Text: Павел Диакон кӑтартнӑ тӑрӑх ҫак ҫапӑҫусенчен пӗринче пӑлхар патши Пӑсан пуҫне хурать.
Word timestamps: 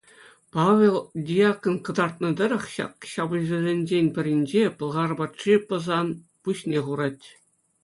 Павел 0.53 0.95
Диакон 1.27 1.75
кӑтартнӑ 1.89 2.29
тӑрӑх 2.39 2.65
ҫак 2.73 2.93
ҫапӑҫусенчен 3.11 4.05
пӗринче 4.17 4.63
пӑлхар 4.81 5.11
патши 5.23 5.53
Пӑсан 5.69 6.07
пуҫне 6.45 6.79
хурать. 6.91 7.25